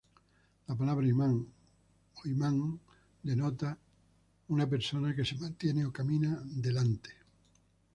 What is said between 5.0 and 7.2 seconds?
que se mantiene o camina "delante".